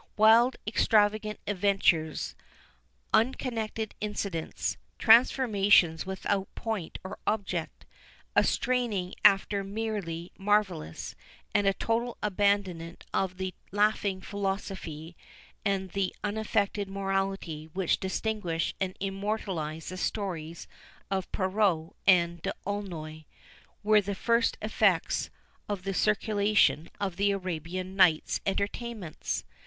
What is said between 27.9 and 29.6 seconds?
Nights Entertainments.